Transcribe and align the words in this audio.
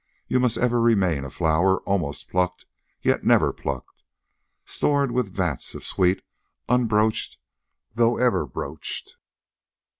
You 0.27 0.39
must 0.39 0.57
ever 0.57 0.81
remain 0.81 1.23
a 1.23 1.29
flower 1.29 1.77
almost 1.81 2.27
plucked 2.27 2.65
yet 3.03 3.23
never 3.23 3.53
plucked, 3.53 4.01
stored 4.65 5.11
with 5.11 5.31
vats 5.35 5.75
of 5.75 5.85
sweet 5.85 6.23
unbroached 6.67 7.37
though 7.93 8.17
ever 8.17 8.47
broached. 8.47 9.15